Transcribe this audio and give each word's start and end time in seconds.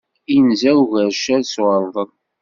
Inza 0.37 0.71
ugercal 0.81 1.43
s 1.53 1.55
urḍel. 1.65 2.09